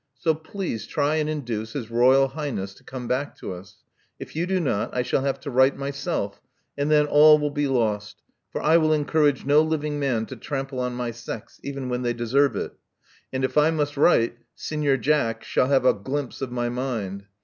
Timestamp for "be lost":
7.51-8.23